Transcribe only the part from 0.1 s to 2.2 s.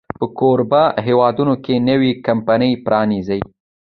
په کوربه هېواد کې نوې